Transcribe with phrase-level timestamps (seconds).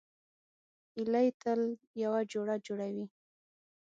[0.95, 1.61] هیلۍ تل
[2.03, 3.05] یو جوړه جوړوي